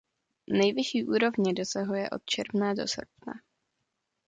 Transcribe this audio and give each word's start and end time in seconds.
Nejvyšší 0.47 1.05
úrovně 1.05 1.53
dosahuje 1.53 2.09
od 2.09 2.25
června 2.25 2.73
do 2.73 2.87
srpna. 2.87 3.33